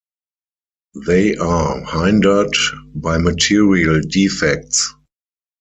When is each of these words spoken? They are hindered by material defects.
They 1.05 1.35
are 1.35 1.85
hindered 1.85 2.55
by 2.95 3.19
material 3.19 4.01
defects. 4.09 4.95